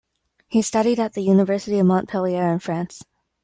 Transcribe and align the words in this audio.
He 0.47 0.63
studied 0.63 0.99
at 0.99 1.13
the 1.13 1.21
University 1.21 1.77
of 1.77 1.85
Montpellier 1.85 2.51
in 2.51 2.57
France. 2.57 3.03